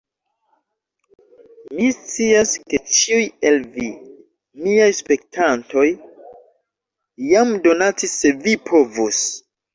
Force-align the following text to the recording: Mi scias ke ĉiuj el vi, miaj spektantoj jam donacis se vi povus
Mi 1.79 1.89
scias 1.97 2.53
ke 2.71 2.79
ĉiuj 2.95 3.19
el 3.51 3.59
vi, 3.75 3.91
miaj 4.63 4.89
spektantoj 5.01 5.85
jam 7.35 7.55
donacis 7.69 8.19
se 8.25 8.35
vi 8.43 8.59
povus 8.73 9.23